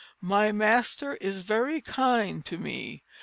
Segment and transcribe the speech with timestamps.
[0.19, 3.03] My Master is very kind to me.